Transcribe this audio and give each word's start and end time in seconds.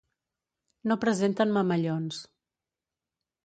No 0.91 0.97
presenten 1.03 1.53
mamellons. 1.59 2.25